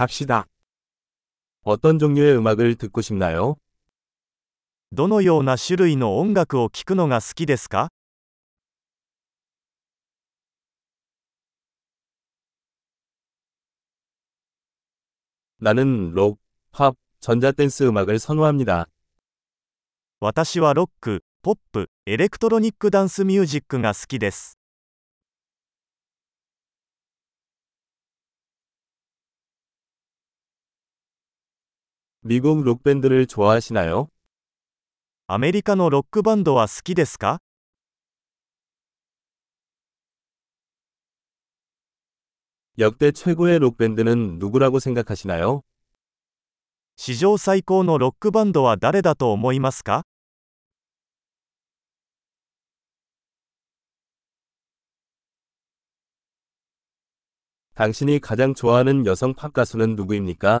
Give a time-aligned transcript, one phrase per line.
[0.00, 0.47] 갑시다.
[1.63, 3.57] 어떤 종류의 음악을 듣고 싶나요?
[4.93, 7.89] どのような種類の音楽を聴くのが好きですか
[15.59, 16.39] 나는 록,
[16.71, 18.87] 팝, 전자댄스 음악을 선호합니다.
[20.19, 24.57] 私はロック、ポップ、エレクトロニックダンスミュージックが好きです。
[32.22, 34.08] 미국 록밴드를 좋아하시나요?
[35.28, 37.40] アメリカのロックバンドは好きですか
[42.78, 45.62] 역대 최고의 록밴드는 누구라고 생각하시나요?
[46.96, 50.02] 史上最高のロックバンドは誰だと思いますか
[57.74, 60.60] 당신이 가장 좋아하는 여성 팝 가수는 누구입니까?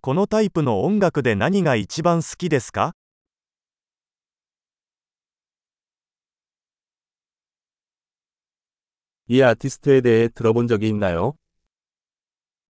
[0.00, 2.94] このタイプの音楽で何が一番好きですか
[9.28, 11.34] 이 아티스트에 대해 들어본 적이 있나요?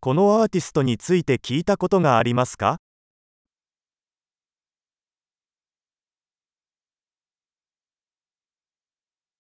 [0.01, 2.79] このアーティストについて聞いたことがありますか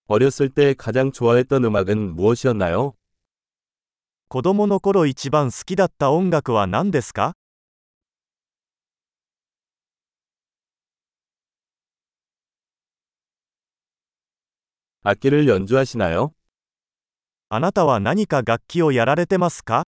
[0.08, 2.92] 어렸을 때 가장 좋아했던 음악은 무엇이었나요?
[4.28, 7.34] 子供の頃一番好きだった音楽は何ですか
[15.08, 16.32] 악기를 연주하시나요?
[17.48, 19.84] あなたは何か楽器をやられてますか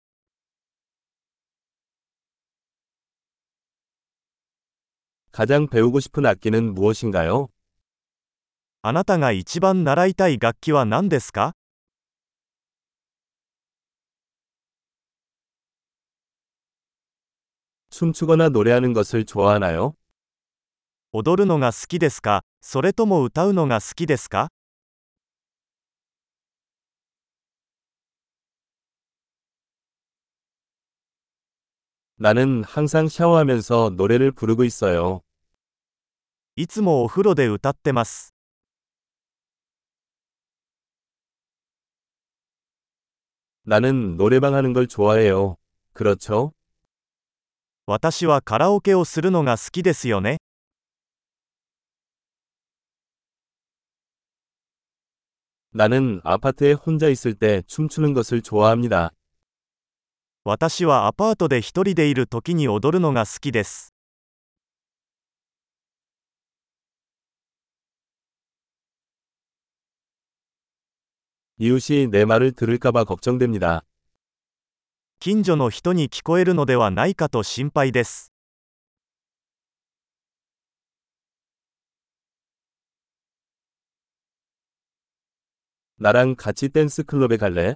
[5.31, 7.49] 가장 배우고 싶은 악기는 무엇인가요?
[8.83, 11.53] あなたが一番習いたい楽器は何ですか
[17.89, 19.95] 춤추거나 노래하는 것을 좋아하나요?
[21.11, 24.49] 踊るのが好きですかそれとも歌うのが好きですか
[32.21, 35.21] 나는 항상 샤워하면서 노래를 부르고 있어요.
[36.55, 38.33] いつもお風呂で歌ってます。
[43.63, 45.57] 나는 노래방 하는 걸 좋아해요.
[45.93, 46.53] 그렇죠?
[47.85, 50.37] 私はカラオケをするのが好きですよね。
[55.71, 59.11] 나는 아파트에 혼자 있을 때 춤추는 것을 좋아합니다.
[60.43, 63.93] 私はアパートで一人でいる時に踊るのが好きです。
[71.59, 73.81] 이웃이 내 말을 들을까봐 걱정됩니다.
[75.19, 78.31] 近所の人に聞こえるのではないかと心配です。
[85.99, 87.75] 나랑 같이 댄스 클럽에 갈래?